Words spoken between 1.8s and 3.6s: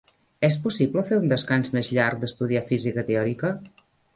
llarg d'estudiar física teòrica?